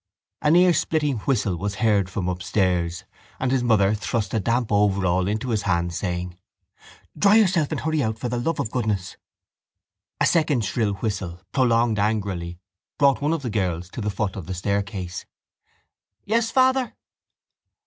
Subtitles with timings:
[0.41, 3.03] An ear splitting whistle was heard from upstairs
[3.39, 6.39] and his mother thrust a damp overall into his hands, saying:
[7.15, 9.15] —Dry yourself and hurry out for the love of goodness.
[10.19, 12.57] A second shrill whistle, prolonged angrily,
[12.97, 15.27] brought one of the girls to the foot of the staircase.
[16.25, 16.95] —Yes, father?